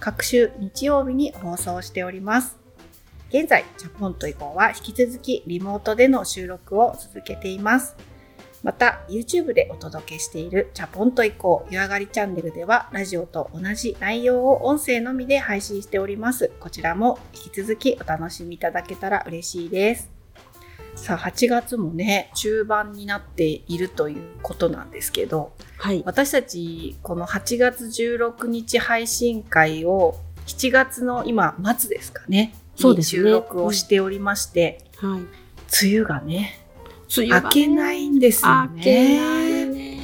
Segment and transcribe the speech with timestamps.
[0.00, 2.58] 各週日曜日に放送しております。
[3.28, 7.94] 現在チャポンと以降は引き続きリモートでの収録を続けています。
[8.62, 16.50] また YouTube でお届けしているチャポンと以降湯上がりチャンネルではラジオと同じ内容を音声のみで配信しております。
[16.60, 20.19] こちらも引き続きお楽しみいただけたら嬉しいです。
[20.94, 30.16] さあ8月もね中盤になっているということなんですけど、はい、私たちこの8月16日配信会を
[30.46, 33.22] 7月の今末ですかねそうですね。
[33.22, 35.20] 収録をしておりまして、はい。
[35.20, 36.58] 梅雨がね
[37.14, 39.62] 梅明けないんですよ明けなね。
[39.62, 40.00] いね。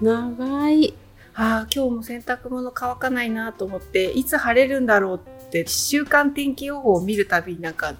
[0.00, 0.94] 長い。
[1.34, 7.94] ああ今日も洗濯物乾かないなと思っていつ晴れるんだろうって週間天気予報を見るたびになんか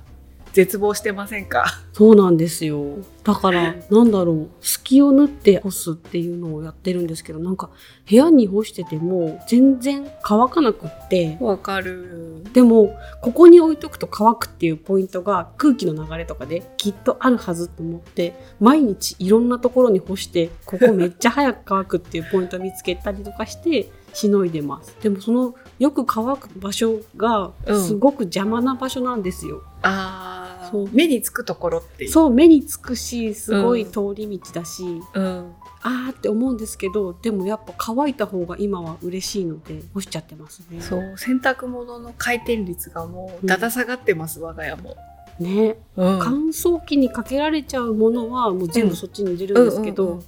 [0.58, 1.66] 絶望してませんか？
[1.92, 2.84] そうなんですよ。
[3.22, 4.48] だからなんだろう。
[4.60, 7.70] 隙を縫って干すっていうのをやってるんですけどなんか
[8.10, 11.36] 部屋に干してても全然乾かなくって。
[11.40, 12.42] わかる。
[12.52, 24.96] でもここに置いとくと乾くっていうポイントが空気の流れとかできっとあるはずと思って毎日いろんなところに干してここめっちゃ早く乾くっていうポイントを見つけたりとかしてしのいでます。
[25.02, 27.52] でもそのよく乾く場所が
[27.84, 30.27] すごく邪魔な場所なんですよ、ああ
[30.70, 30.88] そう。
[30.92, 35.52] 目につくところってそう目につくしすごい通り道だし、うん、
[35.82, 40.80] あーって思うんですけどでもやっぱ乾いた方が今は嬉しいので干しちゃってますね。
[40.80, 41.14] そう。
[41.16, 44.96] 洗濯物の回転率がもうだだ下がってます、我が家も、
[45.38, 45.78] ね。
[45.96, 46.18] うん。
[46.20, 50.24] 乾燥機にかけられちゃうものはもう全部そっちに入れるんですけど、うんうんうん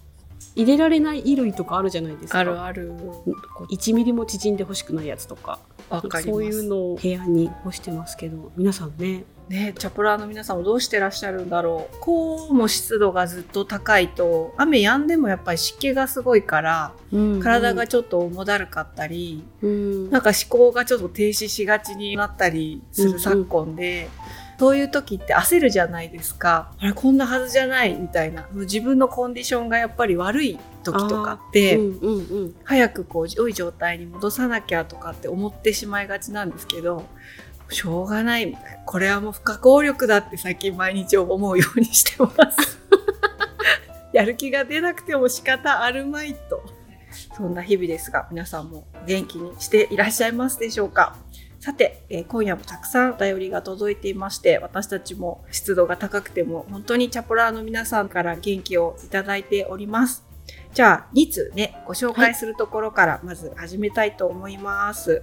[0.57, 2.41] 入れられない衣類とかあるじゃないですか。
[2.41, 2.93] あるある。
[3.55, 5.61] こう1ミリも縮んでほしくないやつとか。
[6.22, 11.97] そういうのを部屋に干してますけど皆さんねねチャプラーの皆さんもどうしてらっしゃるんだろう。
[12.00, 16.93] こうも湿度がずっと高いと雨止んでもやっぱり湿気がすごいから
[17.43, 20.10] 体がちょっと重だるかったり、うん。
[20.10, 24.09] なんか思考がちょっと停止しがちになったりする昨今で、
[24.60, 26.72] そういう時って焦るじゃないですか。
[26.78, 28.47] あれこんなはずじゃないみたいな。
[28.53, 32.55] 自分のコンディションがやっぱり悪い時とかって、うんうんうん。
[32.62, 37.05] 早くこう良い状態に戻さなきゃとかって思ってしまいがちなんですけど
[37.71, 38.47] しょうがない。
[38.47, 42.79] みたいなこれはもう不可抗力だって最近毎日思うようにしてます。
[44.13, 46.63] やる気が出なくても仕方あるまいと。
[47.37, 51.17] そんな日々ですが皆さんも元気にしていらっしゃいますでしょうか？
[51.59, 60.25] さて、えー今夜もたくさんお便りが届いていまして私たちも湿度が高くても本当にチャポラーの皆さんから元気をいただいております。
[60.73, 65.23] じゃあ2通ねご紹介するところからまず始めたいと思います、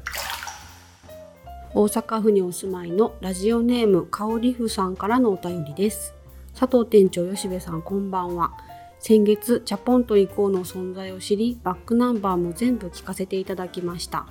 [1.74, 6.16] 大阪府にお住まいのラジオネームかおりふさんからのお便りです。
[6.58, 8.54] 佐藤店長吉部さんこんばんは。
[9.00, 14.28] 先月チャポンと以降の存在を知りバックナンバーも全部聞かせていただきました。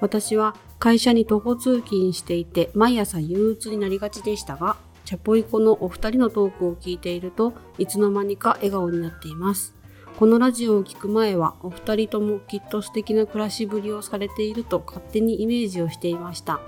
[0.00, 9.75] 私は会社に徒歩通勤していて毎朝憂鬱になりがちでしたがチャポイコのお二人のトークを聞いているといつの間にか笑顔になっています。
[10.18, 16.60] このラジオを聞く前はお二人ともきっと素敵な暮らしぶりをされていると勝手にイメージをしていました。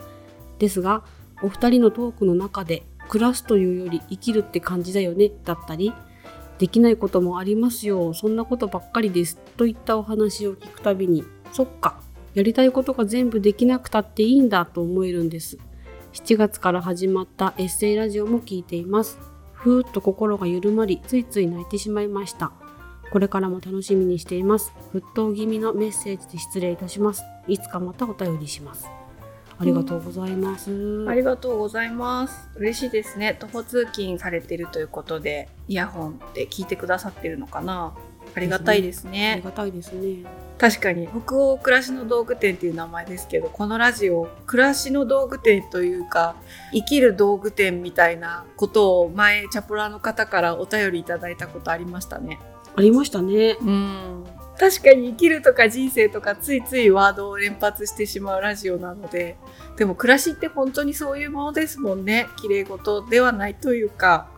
[0.59, 1.03] ですが
[1.43, 5.95] お二人のトークの中で暮らすというより生きるって感じだよねだったり
[6.59, 12.03] できないこともありますよそんなことばっかりですといったお話を聞くたびにそっか
[12.35, 15.59] やりたいことが全部できなくたっていいんだと思えるんです。
[16.13, 19.19] 7月から始まったエッセイラジオも聞いています。
[19.55, 22.53] ふーっと心が緩まりついつい泣いてしまいました。
[23.11, 24.73] これからも楽しみにしています。
[24.93, 27.23] 沸騰気味のメッセージで失礼いたします。
[27.47, 28.89] いつかまたお便りします。
[29.61, 32.49] ありがとうございます、ありがとうございます。
[32.57, 33.37] 嬉しいですね。
[33.41, 37.93] 徒歩通勤されてるということでイヤホンで聞いてくださってるのかな。
[38.35, 39.35] ありがたいですあね。
[39.39, 40.19] りがたいですね。
[40.59, 41.09] 確かに。
[41.09, 46.37] 北欧暮らしの道具店っていう名前ですけどこのラジオ暮らしの道具店というか
[46.73, 52.39] 生きる道具店みたいなことを前チャプラーの方からお便りいただいたことありましたね
[52.79, 54.25] ありましたねうん
[54.59, 59.37] 確かに生きるとか人生とかついついワードを連発してしまうラジオなので
[59.77, 64.29] でも暮らしって本当にそういうものですもんね綺麗事ではないというか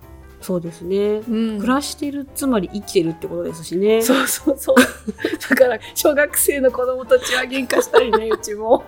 [0.40, 0.96] そうですね。
[1.28, 4.00] うん暮らしてるつまり生きてるってことですしね。
[4.00, 4.76] そうそうそう。
[5.50, 8.82] だから小学生の子供たちは喧嘩したりね、 うちも。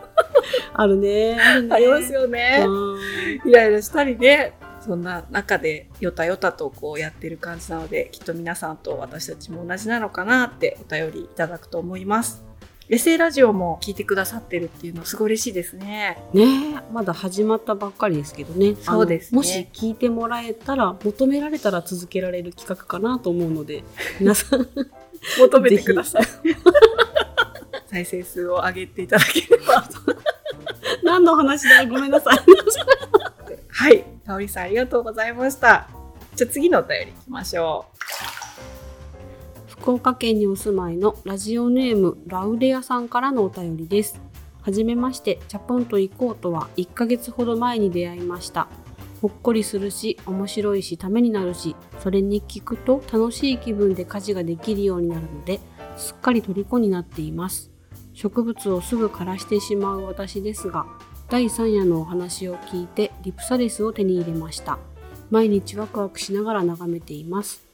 [0.72, 1.38] あるね。
[1.70, 2.64] ありますよね。
[2.66, 2.98] うん
[3.44, 4.54] イライラしたりね。
[4.84, 12.44] そんな中でよたよたとこうやってる感じなので、きっと皆さんと私たちも同じなのかなってお便りいただくと思います。
[12.88, 16.18] エセラジオも聞いてくださってるっていうのすごい嬉しいですね。
[16.34, 18.74] ねえまだ始まったばっかりですけどね。
[18.74, 23.84] そうですねもし聞いてもらえたら、求められたら続けられる企画かなと思うので、
[24.18, 24.68] 皆さん、
[25.38, 26.22] 求めてください。
[27.86, 29.84] 再生数を上げていただければ。
[31.04, 31.86] 何の話だ？
[31.86, 32.38] ごめんなさい。
[33.68, 34.04] はい。
[34.32, 35.88] かおりさんありがとうございました。
[36.34, 44.20] じゃあ次のお便りいきましょう福岡県にお住まいのラジオネームラウレアさんからのお便りです。
[44.62, 48.68] はじめまして、チャポンと行こうとは1ヶ月ほど前に出会いました。
[49.20, 55.58] ほっこりするし、面白いし、ためになるし、それに聞くと楽しい気分で家事ができるようになるので、
[55.96, 57.72] すっかり虜になっています。
[58.14, 60.86] 植物をすぐ枯らしてしまう私ですが、
[61.32, 64.78] 第3夜のお話を聞いてリプサレスを手に入れました。
[65.30, 67.66] 毎日ワクワクしながら眺めています。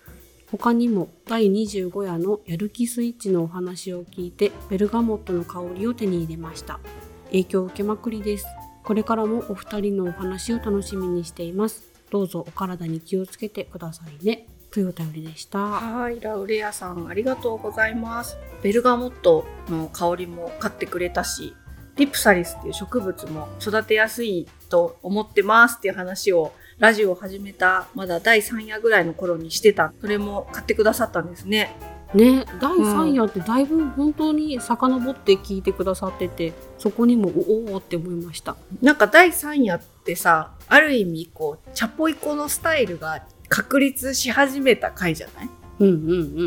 [0.52, 6.78] 他にも第25夜のやる気スイッチのお話を聞いてベルガモットの香りを手に入れました
[7.26, 8.46] 影響を受けまくりです
[8.82, 15.58] これからもお二人のお話を楽しみにしていますどうぞお体に気をつけてくださいねというお便りでした。
[15.58, 16.20] はい。
[16.20, 18.37] ラウレアさんありがとうございます。
[18.62, 21.55] ベルガモットの香りも買ってくれたし、
[21.99, 29.93] リプサリスっていう植物も育てやすいと思ってますっていう話をラジオを始めたまだ第3夜ぐらいの頃にしてた。
[30.00, 31.75] それも買ってくださったんですね。
[32.15, 37.31] ね第3夜ってだいぶ本当に遡って聞いてくださっててそこにも
[37.69, 45.95] おおって思いましたなんか第3夜ってさ、ある意味こう、チャポイコのスタイルが確立し始めた回じゃないうんうんう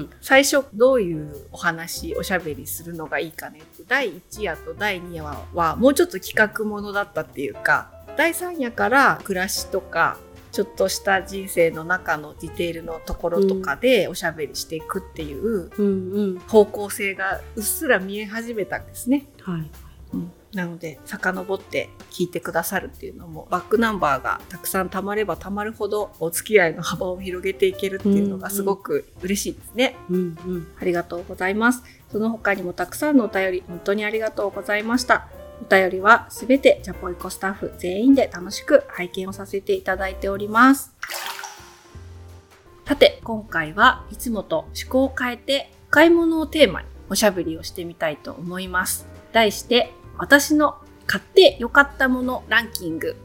[0.01, 0.09] ん。
[0.21, 10.17] 最初どういうお話おしゃべりするのがいいかねって第1夜と第2夜ははもうちょっと企画ものだったっていうか第3夜から暮らしとか
[10.51, 19.27] ちょっとした人生の中のディテールのところとかでおしゃべりしていくっていう方向性がうっすら見え始めたんですね。
[19.41, 19.71] はい。
[20.13, 29.95] うんなので遡って聞いてくださるっていうのもバックナンバーがたくさんたまればたまるほどお付き合いの幅を広げていけるっていうのがすごく嬉しいですね。
[30.09, 30.19] うんう
[30.57, 31.83] んありがとうございます。
[32.11, 35.27] その他にもたくさんのお便り、本当にありがとうございました。
[35.61, 40.93] お便りはすべてジャポイコスタッフ全員で楽しく拝見をさせていただいております。
[42.85, 49.07] さて、今回はいつもと趣向を変えて、買い物をテーマにおしゃべりをしてみたいと思います。
[49.31, 50.75] 題して、私の
[51.07, 53.15] 買って良かったものランキング。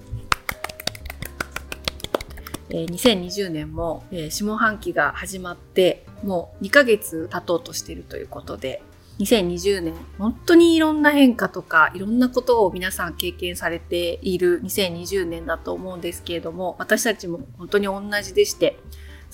[2.71, 8.83] えー2020年も、えー下半期が始まってもう2ヶ月経とうとしているということで
[9.19, 18.79] 2020年本当にいろんな変化とかいろんなことを皆さん経験されている2020年だと思うんですけれども私たちも本当に同じでして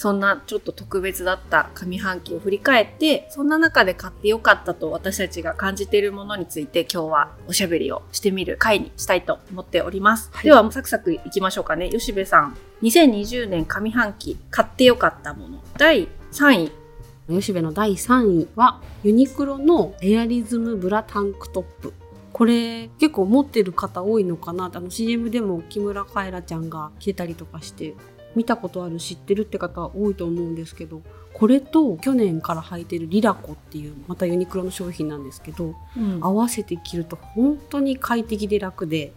[0.03, 10.43] そんなちょっと特別だった上半期を振り返ってそんな中で買ってよかったと私たちが感じているものについて今日はおしゃべりをしてみる回にしたいと思っております、はい。
[10.43, 11.89] ではもうサクサクいきましょうかね。
[11.89, 16.73] 吉部さん2020年上半期買ってよかったもの第3位。
[17.29, 21.95] 吉部の第3位はユニクロのエアリズムブラタンクトップ。
[22.33, 27.95] これ結構持ってる方多いのかなあの CM でも木村カエラちゃんが着てたりとかして
[28.35, 35.75] 見たことある知ってるって方多いと思うんですけどこれと去年から履いてるリラコっていうまたユニクロの商品なんですけど
[36.21, 39.13] 合わせて着ると本当に快適で楽で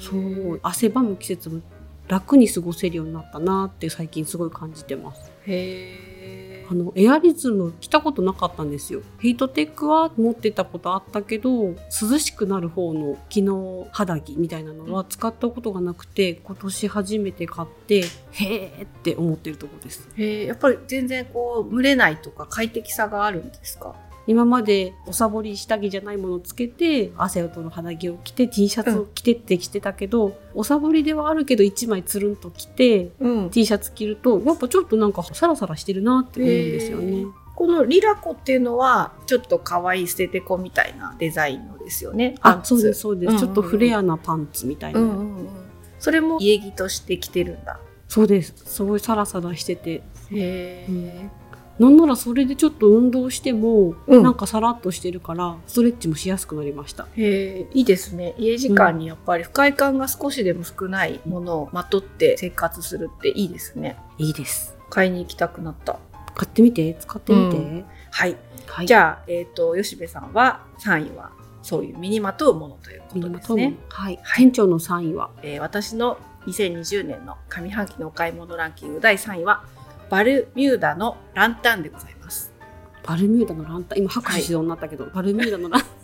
[0.00, 1.60] そう汗ばむ季節も
[2.08, 5.30] 楽に過ごせるようになったなって最近すごい感じてます。
[5.46, 6.09] へ
[6.70, 9.02] あのエアリズム着たことなかったんですよ。
[9.18, 20.08] ヒートテックは持ってたことあったけど涼しくなる方の機能肌着みたいなのは使ったことがなくて今年初めて買ってへーって思ってるとこです。
[20.16, 23.96] へやっぱり全然こう蒸れないとか快適さがあるんですか？
[24.26, 33.50] 今までおサボり下着じゃないものをつけて汗を取る肌着を着て T シャツを着てって着てたけど、おサボりではあるけど1枚つるんと着てうん。
[33.50, 37.24] T シャツ着るとやっぱちょっとなんかサラサラしてるなって思うんですよね。
[37.56, 42.36] このリラコっていうのはちょっと可愛い捨ててこみたいなデザインのですよね。
[42.40, 43.46] あそうですそうです、うんうんうん。
[43.46, 45.48] ちょっとフレアなパンツみたいな、うんうんうん。
[45.98, 47.78] それも家着として着てるんだ。
[48.08, 48.54] そうです。
[48.64, 49.90] すごいサラサラしてて。
[49.90, 51.30] へえ
[51.80, 54.22] なんならそれでちょっと運動しても、うん。
[54.22, 57.08] なんかさらっとしてるからストレッチもしやすくなりました。
[57.16, 58.34] へえいいですね。
[58.36, 63.96] 家時間にやっぱり不快感が少しでも少ないものをまとって生活するっていいですね。
[64.18, 64.76] いいです。
[64.90, 65.98] 買いに行きたくなった。
[66.34, 66.94] 買ってみて。
[67.00, 67.84] 使ってみて、うん。
[68.10, 68.86] はい、はい。
[68.86, 71.30] じゃあ、えっと吉部さんは3位は
[71.62, 74.44] そういう身にまとうものということですね、はい、はい。
[74.44, 75.30] 店長の3位は。
[75.42, 79.64] えー私の2020年の上半期のお買い物ランキング第3位は
[80.10, 82.52] バルミューダのランタンでございます。
[83.04, 83.98] バルミューダのランタン？
[83.98, 85.94] 今拍手しようになったけど、バルミューダのラン発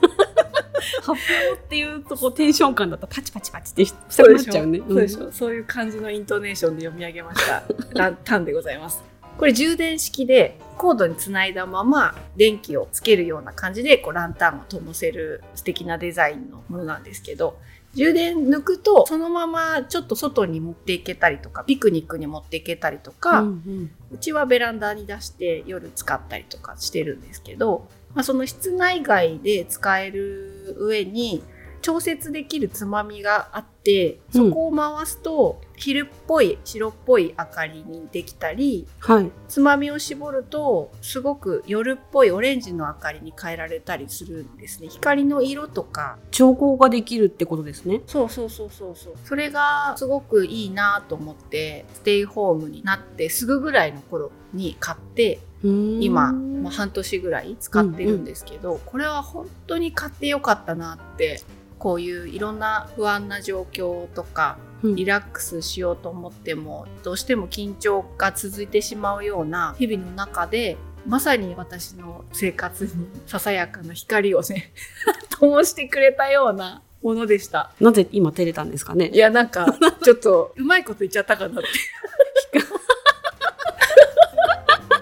[1.10, 1.20] 表
[1.54, 3.06] っていうとこうテンション感だった。
[3.08, 4.78] らパチパチパチってしたくなっちゃうね。
[4.78, 7.64] そうでしょ、そういう感じのイントネーションで読み上げました。
[7.94, 9.02] ランタンでございます。
[9.36, 17.58] これ充電式でコードにつないだまま電気をつけるような感じでこうランタンを灯せる素敵なデザインのものなんですけど
[17.96, 23.90] 充電抜くとそのままちょっと外に持っていけたりとかピクニックに持っていけたりとか、うんうん。
[24.12, 31.42] うちはベランダに出して夜使ったりとかしてるんですけど、まあ、その室内外で使える上に
[31.82, 39.30] 調節できるつまみがあってそこを回すと昼っぽい白っぽい明かりにできたりはい。
[39.48, 44.88] つまみを絞るとすごく夜っぽいオレンジの明かりに変えられたりするんですね。
[44.88, 46.18] 光の色とか。
[46.30, 48.02] 調合ができるってことですね。
[48.06, 49.14] そうそうそうそうそう。
[49.24, 61.42] それがすごくいいなと思ってステイホームになってすぐぐらいの頃に買って今、まあ、半年ぐらい使ってるんですけど、これは本当に買ってよかったなって
[61.78, 72.90] こういういろんな不安な状況とかうんリラックスしようと思ってもどうしても緊張が続いてしまうような日々の中でまさに私の生活に
[73.26, 74.72] ささやかな光をね
[75.38, 77.70] 灯してくれたようなものでした。
[77.78, 79.10] なぜ今照れたんですかね？
[79.12, 81.68] いやなんか ちょっとうまいこと言っちゃったかなって。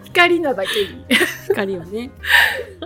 [0.05, 1.05] 光なだけに。
[1.49, 2.11] 光はね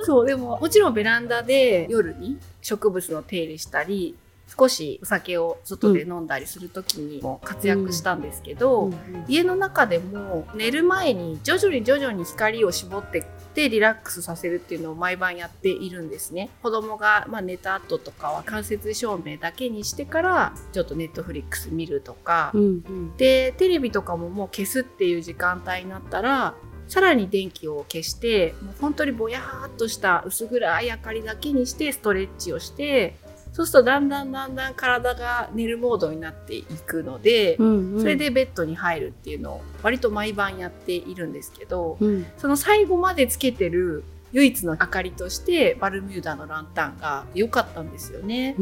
[0.03, 2.39] そう、でも、もちろんベランダで夜に
[2.69, 4.15] 植物の手入れしたり、
[4.57, 8.95] 少しお酒を外で飲んだりする時にも活躍したんですけど、うん。
[9.29, 16.49] 家の中でも寝る前に徐々に徐々に光を絞ってってリラックスさせるっていうのを毎晩やっているんですね。
[16.63, 23.17] 子供が、まあ、寝た後とかは間接照明だけにしてからちょっとネットフリックス見るとか、うんうん。
[23.17, 26.55] でテレビとかももう消すっていう時間帯になったら
[26.89, 33.17] さらに電気を消してもう本当にぼやーっとした薄暗い明かりだけにしてストレッチをして
[33.53, 38.01] そうするとだんだんだんだん体が寝るモードになっていくので、うんうん。
[38.01, 42.27] それでベッドに入るっていうのを割と毎晩やっているんですけど、うん。
[42.37, 48.55] その最後までつけてる唯一の明かりとしてバルミューダのランタンが良かったんですよね。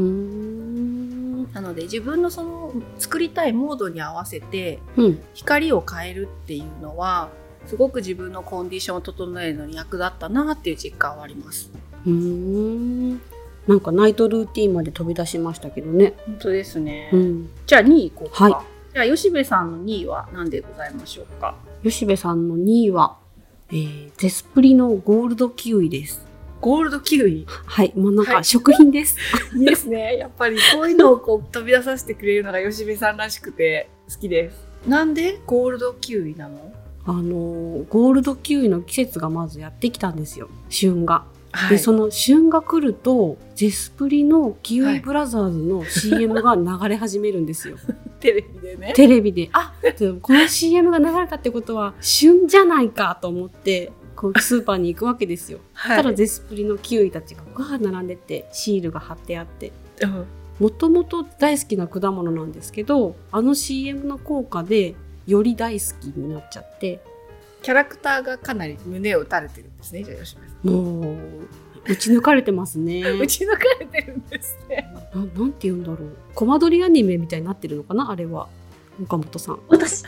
[1.53, 5.23] なので自分のその作りたいモードに合わせてうん。
[5.35, 7.29] 光を変えるっていうのは
[7.67, 11.71] すごく自分のコンディションを整えるのに役立ったなっていう実感はあります。
[12.07, 13.21] うーん
[13.67, 16.15] なんかナイトルーティンまで飛び出しましたけどね。
[16.27, 17.11] 本当ですね。
[17.13, 17.51] うん。
[17.67, 18.45] じゃあ2位いこうか。
[18.51, 21.55] はいじゃあ吉部さんの2位は何でございましょうか？
[21.83, 23.19] 吉部さんの2位は、
[23.69, 26.25] えー、ゼスプリのゴールドキウイです。
[26.63, 27.45] ゴールドキウイ？
[27.47, 27.93] はい。
[27.95, 29.19] もうなんはいか食品です。
[29.55, 30.17] いいですね。
[30.17, 34.57] やっぱりこういうのをこう飛び出させてくれるのが吉部さんらしくて好きです。
[34.89, 36.73] なんでゴールドキウイなの？
[37.07, 40.49] あのーゴールドキウイの季節がまずやってきたんですよ。
[40.69, 41.25] 旬が。
[41.53, 47.77] はで、その旬が来ると、ゼスプリのキウイブラザーズの CM が流れ始めるんですよ。
[48.21, 48.93] テレビでね。
[48.95, 49.73] テレビで、あ
[50.21, 55.61] この CM が流れたってことは旬じゃないかと思って、こうスーパーに行くわけですよ。
[55.75, 59.73] はただゼスプリのキウイたちがわー並んでてシールが貼ってあって
[60.03, 60.25] うん
[60.59, 64.95] もともと大好きな果物なんですけどあの CM の効果で
[65.27, 67.01] より大好きになっちゃって。
[67.63, 70.05] キャラクターがかなり胸を打たれてるんですね。
[70.05, 70.67] じゃあ吉部さん。
[70.71, 71.17] もう
[71.89, 73.03] 打ち抜かれてますね。
[73.19, 74.89] 打ち抜かれてるんですね。
[75.15, 76.17] ななんて言うんだろう。
[76.35, 78.49] コマ撮りアニメみたいになってるのかなあれは。
[79.03, 79.61] 岡本さん。
[79.69, 80.05] 私、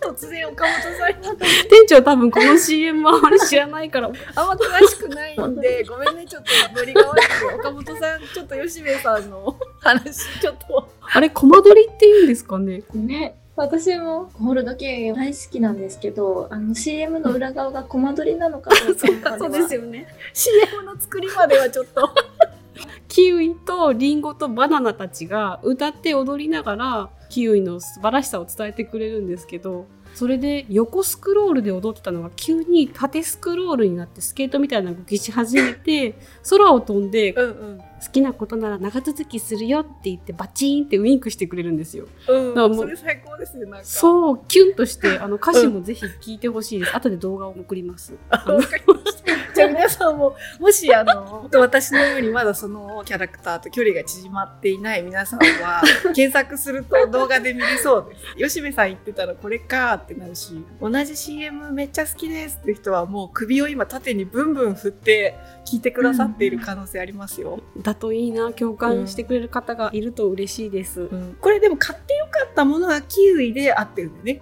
[0.00, 1.26] 突然岡本さんに。
[1.26, 4.08] なった店長多分この CM はあまり知らないから。
[4.34, 10.88] あんま詳しくないんで、ごめんね、ちょっとノリが悪くて、岡本さん、ちょっと吉部さんの話、ちょっと。
[11.00, 12.82] あれコマ撮りって言うんですかね。
[12.94, 22.10] ね、私もゴールドキウイ大好きなんですけど、あの CM の裏側がコマ撮りなのかどうか まではよね CM の作りまではちょっと。
[23.06, 36.14] キウイとリンゴとバナナたちが歌って踊りながらキウイの素晴らしさを伝えてくれるんですけどそれで横スクロールで踊ってたのが急に縦スクロールになってスケートみたいな動きし始めて
[36.48, 37.80] 空を飛んでうんうん。
[38.02, 42.08] 好きなことなら長続きするよって言ってバチーンってウインクしてくれるんですよ。
[42.28, 42.48] うん。
[42.48, 43.84] だからもうそれ最高ですねなんか。
[43.84, 46.96] そうキュンとしてあの歌詞もぜひ聞いてほしいです。
[46.96, 48.14] 後で動画を送ります。
[48.30, 49.54] あわかりました。
[49.54, 55.82] じゃあ皆さんももしあの 私のようにまだそのキャラクターと距離が縮まっていない皆さんは
[56.14, 58.52] 検索すると動画で見れそうです。
[58.52, 67.60] 吉部さん言ってたらこれかってなるし同じ CM めっちゃ好きですって人はもう首を今縦にブンブン振って聞いてくださっている可能性ありますよ、
[67.92, 71.02] だといいな共感してくれる方がいると嬉しいです。
[71.02, 71.36] うん。
[71.40, 74.40] これでも買ってよかったものはキウイで合ってるんだよね。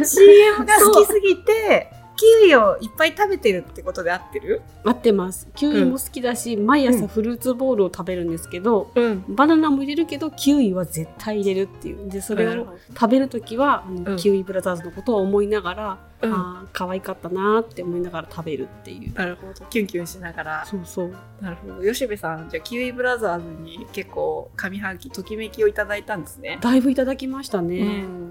[0.04, 4.62] CM が好きすぎてキウイをいっぱい食べてるってことで合ってる？
[4.84, 5.48] 合ってます。
[5.54, 9.24] キウイも好きだし、毎朝フルーツボールを食べるんですけど、うん。
[9.28, 12.08] バナナも入れるけどキウイは絶対入れるっていう。
[12.08, 14.16] でそれを食べる時は、うん。
[14.16, 19.66] キウイブラザーズのことを思いながら、うんああ可愛かったなーって思いながら食べるっていうなるほど。
[19.66, 20.66] キュンキュンしながら。
[20.66, 21.82] そうそうなるほど。
[21.82, 26.58] 吉部さん、じゃあキウイブラザーズに結構上半期ときめきをいただいたんですね。
[26.60, 28.30] だいぶいただきましたね、うん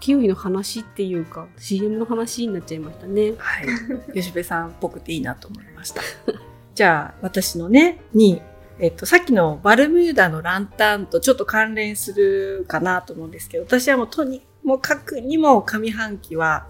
[0.00, 4.14] キウイの話っていうか CM の話になっちゃいましたねはい。
[4.14, 6.00] 吉部さんっぽくていいなと思いました。
[6.74, 8.40] じゃあ、私のね、に、
[8.78, 16.66] えっと、さっきのバルミューダのランタンとちょっと関連するかなと思うんですけど、私はもうとにもかくにも上半期は、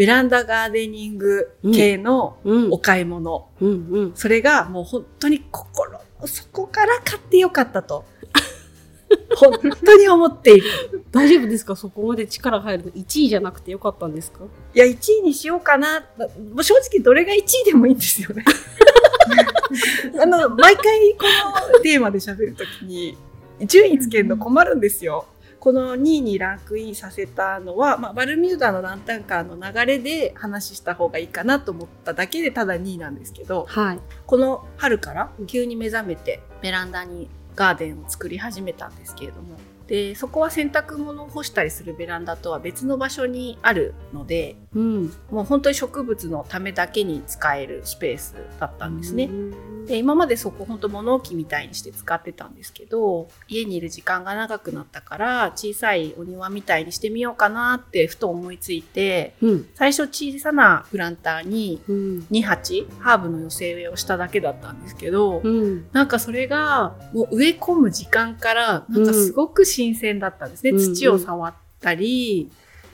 [0.00, 3.48] ベランダガーデニング系のうんお買い物。
[4.14, 8.06] それがもう本当に心の底から買ってよかったと。
[9.36, 9.52] 本
[9.84, 11.04] 当に思っている。
[11.12, 11.76] 大丈夫ですか？
[11.76, 14.38] そこまで力入るの1位じゃなくてよかったんですか？
[14.74, 16.00] いや、1位にしようかな。
[16.00, 16.06] も
[16.60, 18.42] う正直どれが1位でもいいんですよね。
[20.18, 21.26] あの、毎回こ
[21.74, 23.18] のテーマで喋るときに、
[23.66, 25.26] 順位つけるの困るんですよ。
[25.60, 34.00] この2位にランクインさせたのは、まあ、バルミューダのランタンカーの流れで話した方がいいかなと思っただけでただ2位なんですけど、はい。
[34.26, 39.56] この春から急に目覚めてベランダにガーデンを作り始めたんですけれども
[39.90, 45.12] でそこは洗濯物を干したりするベランダとは別の場所にあるのでうん。
[45.30, 49.24] もう本当に植物のためだけに使えるスペースだったんですね。
[49.24, 49.86] うん。
[49.86, 59.68] で今までそこ本当物置みたいにして使ってたんですけど家にいる時間が長くなったから小さいお庭みたいにしてみようかなってふと思いついてうん。
[59.74, 62.26] 最初小さなプランターにうん。
[62.30, 65.88] 2鉢ハーブの寄せ植えをしただけだったんですけど、うん。
[65.90, 72.50] なんかそれがもう植え込む時間からなんかすごく新鮮だったんですね、うん土を触ったり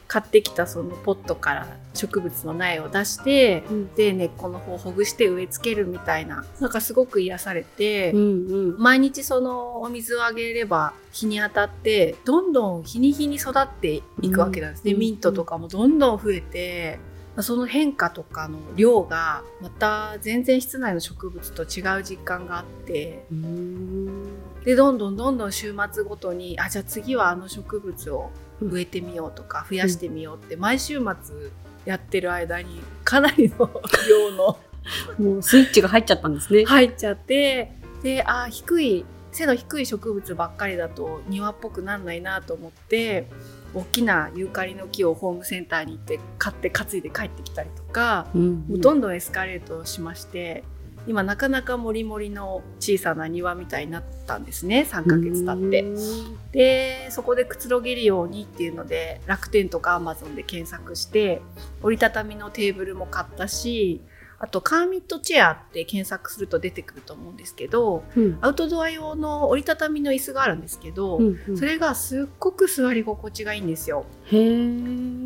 [0.08, 3.94] 買ってきたそのポットから植物の苗を出して、うん。
[3.94, 8.78] で根っこの方をほぐして植え付けるみたいななんかすごく癒されて、うんうん。
[8.78, 17.00] 毎日そのお水をあげれば日に当たってどんどん日に日に育っていくわけなんですね、うんミントとかもどんどん増えて
[17.40, 23.26] その変化とかの量がまた全然室内の植物と違う実感があって。
[23.32, 24.26] うん
[24.66, 31.06] でどんどんどんどん週末ごとにあじゃあ次はあの植物を植えてみようとか増やしてみようって毎週末
[31.84, 33.70] やってる間にかなりの
[34.08, 34.58] 量の
[35.20, 36.64] もうスイッチが入っちゃったんですね。
[36.64, 37.70] 入っちゃって
[38.02, 43.28] であ低い背の低い植物ばっかりだと庭っぽくなんないなと思って
[43.72, 50.64] 大きなユーカリの木をホームセンターに行って買って担いで帰ってきたりとか、うんもうどんどんエスカレートしまして
[51.06, 54.86] 今なかなかモリモリの小さな庭みたいになったんですね。
[54.90, 55.84] 3ヶ月経って。
[56.52, 61.42] でそこでくつろげるようにっていうので楽天とかアマゾンで検索して
[61.82, 64.00] 折りたたみのテーブルも買ったし
[64.38, 68.38] あとカーミットチェアって検索すると出てくると思うんですけどうん。
[68.40, 71.58] アウトドア用の折りたたみの椅子があるんですけど、うんうん。
[71.58, 74.04] それがすっごく座り心地がいいんですよ。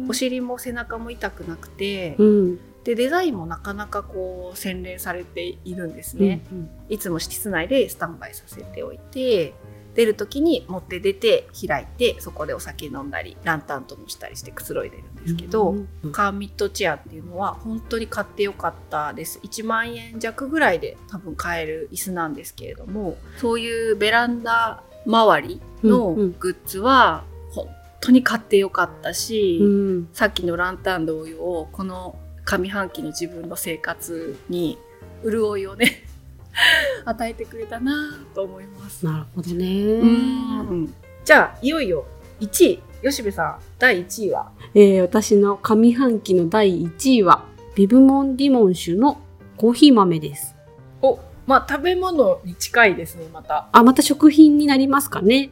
[0.08, 6.42] お尻も背中も痛くなくて、うんでデザインもなかなかこう洗練されているんですね。
[6.50, 9.54] うんいつも室内でスタンバイさせておいて
[9.94, 19.38] 出る時に持って出て開いてそこでお酒飲んだりランタンともしたりしてくつろいでるんですけど、うんカーミットチェアっていうのは本当に買ってよかったです。
[19.42, 26.36] 1万円弱ぐらいで多分買える椅子なんですけれどもそういうベランダ周りのうんうん。
[26.38, 27.68] グッズは本
[28.00, 30.08] 当に買ってよかったし、うん。
[30.12, 34.78] さっきのランタン同様この上半期の自分の生活に
[35.24, 36.04] 潤いをね
[37.04, 39.04] 与えてくれたなと思います。
[39.04, 39.66] なるほどね。
[40.00, 42.04] うんじゃあいよいよ
[42.40, 44.50] 1位吉部さん第1位は？
[44.74, 49.20] えー私の上半期の第1位はビブモンディモン酒の
[49.56, 50.54] コーヒー豆です。
[51.02, 53.68] おまあ食べ物に近いですねまた。
[53.72, 55.50] あ、また食品になりますかね。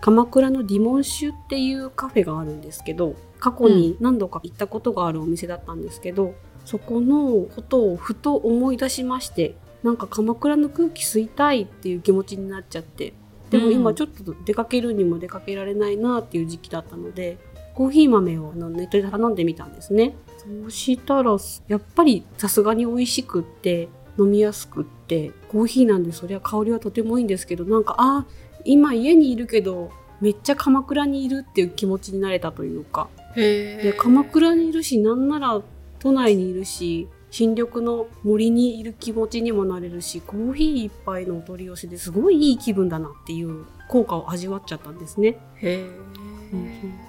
[0.00, 13.12] 鎌倉のディモン酒っていうカフェがあるんですけど、過去に何度か行ったことがあるお店だったんですけど、そこのことをふと思い出しまして、なんか鎌倉の空気吸いたいっていう気持ちになっちゃって
[13.50, 17.38] でも今ちょっと出かけるにも出かけられないなっていう時期だったので
[17.74, 20.16] コーヒー豆をあのネットで頼んでみたんですね。
[20.38, 21.36] そうしたら
[21.68, 28.26] やっぱりさすがに美味しくって飲みやすくってコーヒーなんでそりゃ香りはとてもいいんですけどなんかあ
[28.64, 35.60] 今家にいるけどめっちゃ鎌倉にいるっていう気持ちになれたというかで鎌倉にいるしなんなら
[35.98, 45.38] 都内にいるし新緑の森にいる気持ちにもなれるしコーヒー一杯のお取り寄せですごいいい気分だなっていう効果を味わっちゃったんですね。
[45.56, 45.86] へ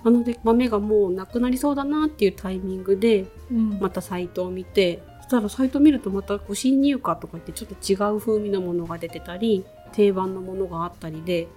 [0.04, 3.26] なので豆がもうなくなりそうだなっていうタイミングで
[3.80, 11.48] またサイトを見て、そしたらサイト見るとまた新入荷とか言ってちょっと違う風味のものが出てたり定番のものがあったりで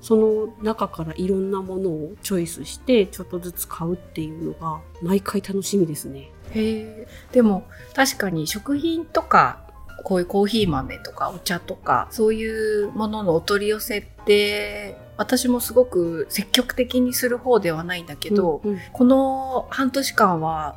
[0.00, 6.30] その中からいろんなものをチョイスしてちょっとずつ買うっていうのが毎回楽しみですね。
[6.50, 9.68] へでも確かに食品とか
[10.04, 20.76] こういうコーヒー豆とかお茶とかそういうもののお取り寄せって私もすごく積極的にする方ではないんだけど、うんうん、この半年間は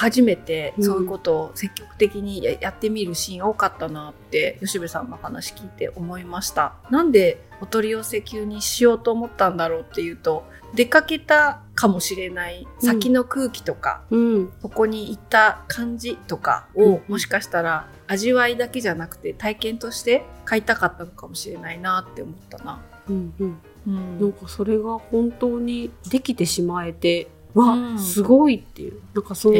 [0.00, 6.72] 初めてそういうことを積極的にやってみるシーン多かったなって吉部さんの話聞いて思いました。
[6.88, 22.80] なんでお取り寄せ級にしようと思ったんだろうっていうと出かけたかもしれない先の空気とか、うん、そこに行った感じとかを、もしかしたら味わいだけじゃなくて体験として買いたかったのかもしれないなって思ったな。
[23.06, 23.58] うんうん。
[23.86, 29.00] うん、なんかそれが本当にできてしまえてわ、うん、すごいっていう。
[29.14, 29.56] なんかその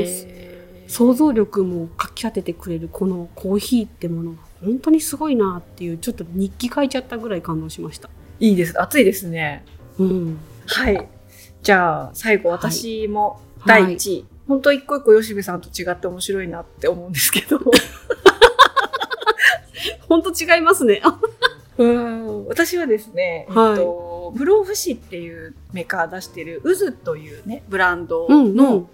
[0.87, 8.11] 想像力もかき立ててくれるこのコーヒーってものが本当にすごいなっていうちょっと日記書いちゃったぐらい感動しました。
[8.41, 8.81] いいです。
[8.81, 9.65] 暑いですね。
[9.99, 10.39] うん。
[10.67, 11.09] はい。
[11.63, 17.61] じゃあ最後私も第1位、はい、本当一個一個吉部さんと違って面白いなって思うんですけど。
[20.09, 21.01] 本当違いますね
[21.85, 22.47] うん。
[22.47, 28.89] 私はですね、はい、えっと、ブローフシっていうメーカー出してる渦というねブランドの、うんうん、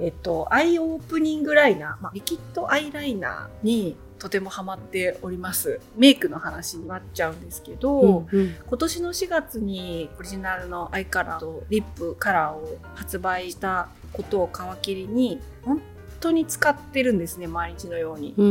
[0.00, 5.80] えっと、アイオープニングライナー、まあ、リキッドアイライナーにとてもハマっております。
[5.96, 15.80] メイクの話になっちゃうんですけど、うんうん、今年の4月にオリジナルのアイカラーとリップカラーを発売したことを皮切りに本
[16.20, 18.34] 当に使ってるんですね毎日のように。
[18.36, 18.50] うんう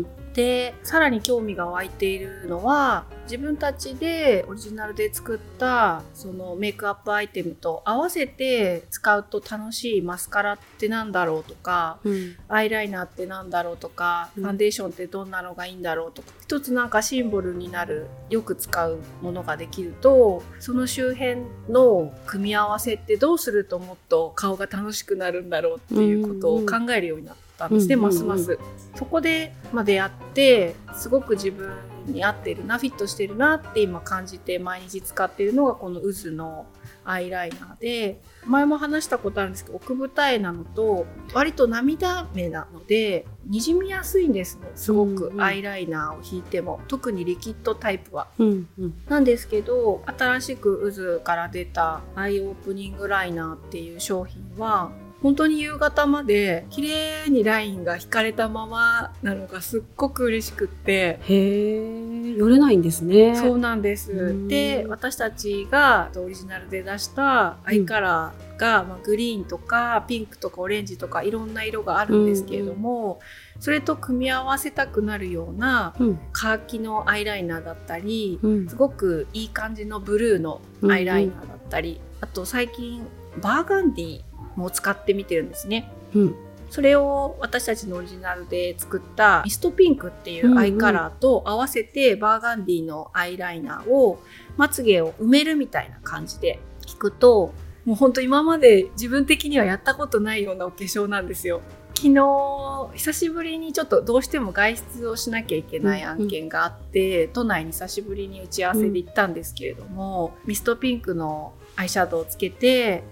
[0.00, 27.40] んでさらに興味が湧いているのは自分たちでオリジナルで作ったそのメイクアップアイテムと合わせて使うと楽しいマスカラってなんだろうとか、うん、アイライナーってなんだろうとか、ファンデーションってどんなのがいいんだろうとか一つなんかシンボルになるよく使うものができるとその周辺の組み合わせってどうするともっと顔が楽しくなるんだろうっていうことを考えるようになった。
[27.40, 28.58] ったんですね、うんうんうん、ますます。
[28.94, 31.72] そこで、まあ、出会ってすごく自分
[32.06, 36.66] に合ってるなフィットしてるなって今感じて毎日使ってるのがこの渦の
[37.04, 48.28] アイライナーで前も話したことあるんですけど奥二重なのと割と涙目なのでにじみやすいんですねすごくアイライナーを引いても、特にリキッドタイプは。
[48.38, 61.18] うんうん、なんですけど新しく渦から出たアイオープニングライナーっていう商品は本当に夕方まで綺麗にラインが引かれたままなのがすっごく嬉しくって。
[61.22, 63.36] へえ寄れないんですね。
[63.36, 64.48] そうなんです。
[64.48, 73.20] で私たちがオリジナルで出したアイカラーが、うん、まあ、グリーンとかピンクとかオレンジとかいろんな色があるんですけれども、
[73.56, 83.06] うん、それと組み合わせたくなるような、うん、カーキのアイライナーだったり、すごくいい感じのブルーのアイライナーだったり、あと最近
[83.40, 84.20] バーガンディ
[84.56, 85.90] も使ってみてるんですね。
[86.14, 86.34] うん、
[86.70, 94.22] それを私たちのオリジナルで作ったミストピンクっていうアイカラーと合わせてバーガンディのアイライナーを
[94.56, 97.52] まつげを埋めるみたいな感じで引くと
[97.84, 101.60] もうほんと今まで自分的にはやったことないようなお化粧なんですよ。
[101.94, 113.02] 昨日久しぶりにちょっとどうしても外出をしなきゃいけない案件があって、うんうん、都内に久しぶりに打ち合わせで行ったんですけれども、うん、ミストピンクのアイシャドウをつけて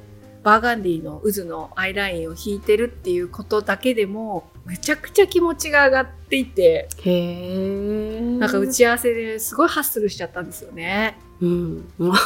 [0.42, 11.18] バーガンディの渦のアイラインを引いてるっていうことだけでもめちゃくちゃ気持ちが上がっていてへなんか打ち合わせですごいハッスルしちゃったんですよね。
[11.40, 11.88] うん、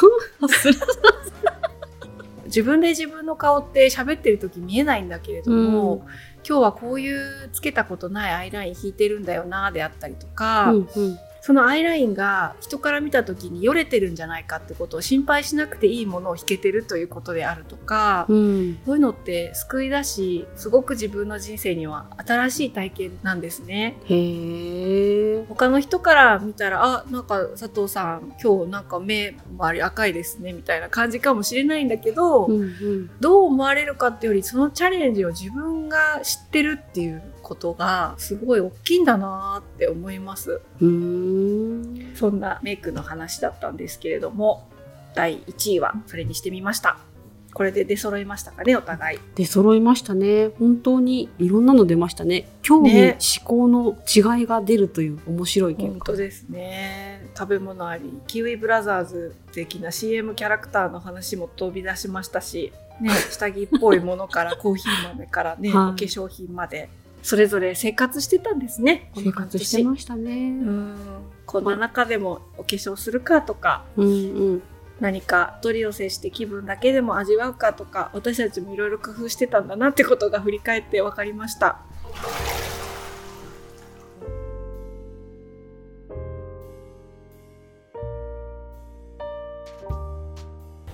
[2.45, 5.99] 自分で自分の顔って喋ってる時見えないんだけれども、うん、
[6.47, 18.79] 今日はこういうつけたことないアイライン引いてるんだよなであったりとか、うんうん、そのアイラインが人から見た時によれてるんじゃないかってことを心配しなくていいものを引けてるということであるとか、うん。
[18.85, 23.97] そういうのって救いだしすごく自分の人生には新しい体験なんですね。
[24.05, 25.45] へえ。
[25.49, 33.11] 他の人から見たらあなんか佐藤さん今日なんか目周り赤いですねみたいな感じかもしれないんだけど、うんうん。
[33.19, 40.61] どう思われるかっていうよりそのチャレンジを自分が知ってるっていうことがすごい大きいんだなって思います。
[40.79, 42.15] うーん。
[42.15, 44.67] そんなメイクの話だったんですけれども
[45.13, 46.97] 第1位はそれにしてみました。
[47.53, 49.19] これで出揃いましたかねお互い。
[49.35, 50.49] で揃いましたね。
[50.57, 52.47] 本当にいろんなの出ましたね。
[52.63, 55.91] 興味、ね思考の違いが出るという面白い結果。
[55.91, 66.89] 本当ですね食べ物ありキウイブラザーズ的な CM キャラクターの話も飛び出しましたし、ね、下着っぽいものからコーヒー豆からね、 はいお化粧品まで
[67.23, 70.51] それぞれ生活してたんですね生活してましたうね。
[70.51, 70.95] ん
[71.45, 74.63] こんな中でもお化粧するかとかうんうん。
[74.99, 81.79] 何か取り寄せして気分だけでも味わうかとか私たちもいろいろ工夫してたんだなってことが振り返って分かりました。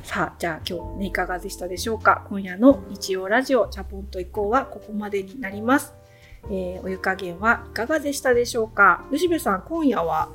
[0.03, 2.25] さあじゃあ今日ねいかがでしたでしょうか？
[2.29, 5.93] 今夜の日曜ラジオチャポンと以降はここまでになります、
[6.49, 9.05] えーお湯加減はいかがでしたでしょうか？
[9.11, 10.29] 吉部さん今夜は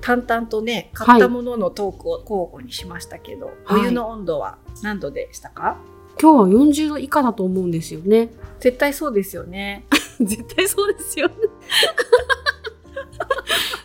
[0.00, 5.76] 淡々とね買ったもののトークを交互にしましたけど、はいお湯の温度は何度でしたか？
[6.20, 8.30] 今日は40度以下だと思うんですよね。
[8.60, 9.84] 絶対そうですよね
[10.20, 11.34] 絶対そうですよね。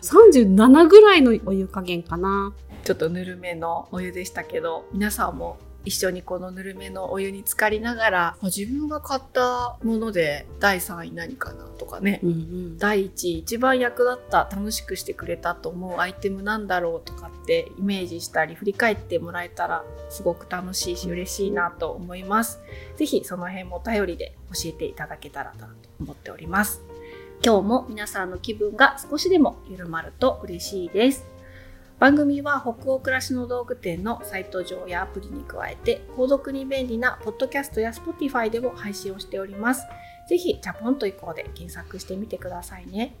[0.02, 2.52] 37ぐらいのお湯加減かな。
[2.84, 12.78] ちょっとぬるめのお湯でしたけど皆さんも一緒にこのぬるめのお湯に浸かりながらあ自分が買ったもので第3位何かなとかね、うんうん。
[12.78, 22.60] 第1位一番役立った楽しくしてくれたと思うアイテムなんだろうとかってイメージしたり振り返ってもらえたらすごく楽しいし嬉しいなと思います。
[22.96, 26.82] ぜひその辺もお便りで教えていただけたらなと思っております。
[27.42, 31.29] 今日も皆さんの気分が少しでも緩まると嬉しいです。
[32.00, 39.84] 番組は北欧暮らしの道具店のサイト上やアプリに加えて購読に便利なポッドキャストや Spotify でも配信をしております。
[40.26, 43.14] ぜひチャポンと以降で検索してみてくださいね。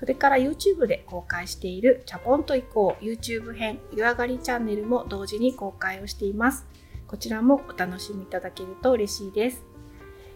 [0.00, 6.66] それから YouTube で公開しているチャポンと以降 YouTube 編湯上がりチャンネルも同時に公開をしています。
[7.06, 9.62] こちらもお楽しみいただけると嬉しいです。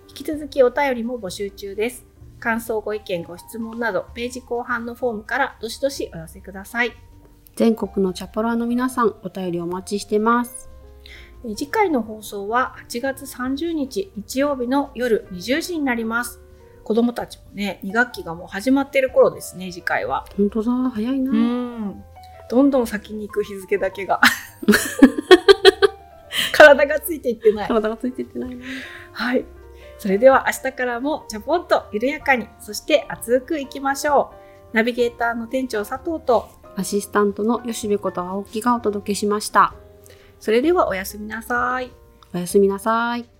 [0.09, 2.07] 引き続きお便りも募集中です。
[2.39, 6.93] 感想、ご意見、ご質問などページ後半のフォームからどしどしお寄せください。
[7.57, 10.71] 全国のチャポラーの皆さん、お便りお待ちしてます。
[11.45, 16.41] えー次回の放送は8月30日日曜日の夜20時になります。
[16.83, 20.25] 子供たちもね、2学期がもう始まってる頃ですね、次回は。
[20.37, 21.31] 本当だ、早いな。
[21.31, 22.05] うん。
[22.51, 24.21] どんどん先に行く日付だけが。
[26.53, 27.69] 体がついていってない。
[27.69, 28.65] 体がついてってないな。
[29.13, 29.45] はい。
[29.99, 34.33] それでは明日からもちょぽんと緩やかに、そして熱くいきましょ
[34.73, 34.77] う。
[34.77, 39.75] ナビゲーターの店長佐藤と、アシスタントの吉部こと青木がお届けしました。
[40.41, 41.91] それではおやすみなさい。
[42.35, 43.34] おやすみなさい。